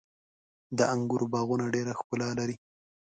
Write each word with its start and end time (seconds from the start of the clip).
•د 0.77 0.79
انګورو 0.93 1.25
باغونه 1.33 1.65
ډېره 1.75 1.93
ښکلا 1.99 2.29
لري. 2.39 2.55